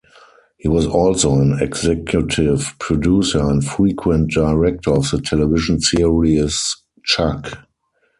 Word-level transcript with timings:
He 0.57 0.67
was 0.67 0.87
also 0.87 1.39
an 1.39 1.59
executive 1.61 2.73
producer 2.79 3.37
and 3.37 3.63
frequent 3.63 4.31
director 4.31 4.89
of 4.93 5.11
the 5.11 5.21
television 5.21 5.79
series 5.79 6.75
"Chuck". 7.03 7.55